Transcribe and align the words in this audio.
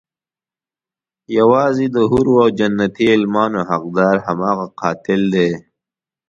يوازې 1.37 1.85
د 1.95 1.97
حورو 2.09 2.33
او 2.43 2.49
جنتي 2.59 3.05
غلمانو 3.11 3.59
حقدار 3.69 4.15
هماغه 4.27 4.67
قاتل 4.79 5.21
دی. 5.33 5.49